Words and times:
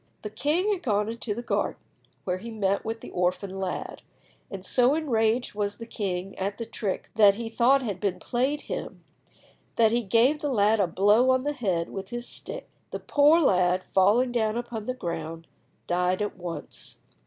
The 0.23 0.31
king 0.31 0.73
had 0.73 0.81
gone 0.81 1.09
into 1.09 1.35
the 1.35 1.43
garden, 1.43 1.79
where 2.23 2.39
he 2.39 2.49
met 2.49 2.83
with 2.83 3.01
the 3.01 3.11
orphan 3.11 3.59
lad; 3.59 4.01
and 4.49 4.65
so 4.65 4.95
enraged 4.95 5.53
was 5.53 5.77
the 5.77 5.85
king 5.85 6.35
at 6.39 6.57
the 6.57 6.65
trick 6.65 7.11
that 7.17 7.35
he 7.35 7.49
thought 7.49 7.83
had 7.83 7.99
been 7.99 8.19
played 8.19 8.61
him, 8.61 9.03
that 9.75 9.91
he 9.91 10.01
gave 10.01 10.39
the 10.39 10.49
lad 10.49 10.79
a 10.79 10.87
blow 10.87 11.29
on 11.29 11.43
the 11.43 11.53
head 11.53 11.91
with 11.91 12.09
his 12.09 12.27
stick. 12.27 12.67
The 12.89 12.99
poor 12.99 13.39
lad, 13.39 13.83
falling 13.93 14.31
down 14.31 14.57
upon 14.57 14.87
the 14.87 14.95
ground, 14.95 15.45
died 15.85 16.23
at 16.23 16.35
once. 16.35 16.97